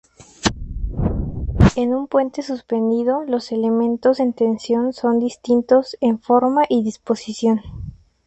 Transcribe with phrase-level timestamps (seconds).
[1.75, 7.61] En un puente suspendido, los elementos en tensión son distintos en forma y disposición.